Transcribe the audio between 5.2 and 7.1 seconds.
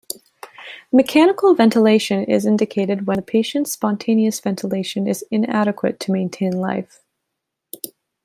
inadequate to maintain life.